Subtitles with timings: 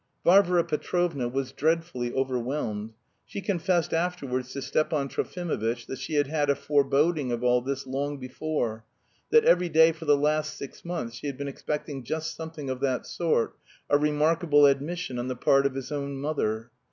[0.25, 2.93] Varvara Petrovna was dreadfully overwhelmed.
[3.23, 7.85] She confessed afterwards to Stepan Trofimovitch that she had had a foreboding of all this
[7.85, 8.83] long before,
[9.29, 12.79] that every day for the last six months she had been expecting "just something of
[12.79, 13.55] that sort,"
[13.91, 16.71] a remarkable admission on the part of his own mother.